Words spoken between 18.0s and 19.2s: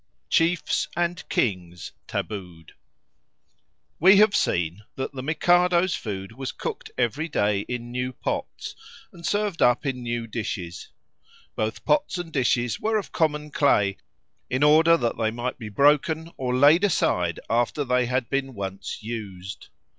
had been once